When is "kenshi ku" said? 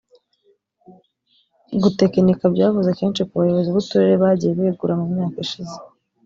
2.99-3.33